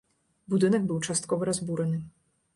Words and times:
Будынак 0.53 0.87
быў 0.93 1.03
часткова 1.07 1.51
разбураны. 1.51 2.03